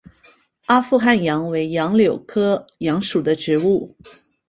[0.65, 3.95] 阿富汗杨为杨柳科杨属的植物。